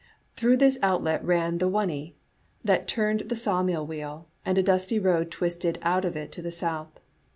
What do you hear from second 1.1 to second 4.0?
ran the Whunny, that turned the sawmill